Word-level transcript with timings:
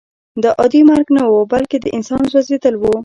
دا 0.43 0.49
عادي 0.61 0.81
مرګ 0.89 1.07
نه 1.17 1.23
و 1.25 1.33
بلکې 1.53 1.77
د 1.81 1.85
انسان 1.97 2.23
سوځېدل 2.31 2.75
وو 2.77 2.95